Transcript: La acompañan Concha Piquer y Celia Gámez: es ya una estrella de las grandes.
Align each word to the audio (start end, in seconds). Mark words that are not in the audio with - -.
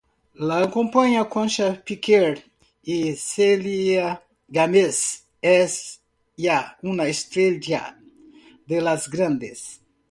La 0.49 0.61
acompañan 0.63 1.25
Concha 1.25 1.79
Piquer 1.85 2.43
y 2.81 3.13
Celia 3.15 4.19
Gámez: 4.47 5.27
es 5.39 6.01
ya 6.35 6.75
una 6.81 7.05
estrella 7.05 7.99
de 8.65 8.81
las 8.81 9.07
grandes. 9.07 9.79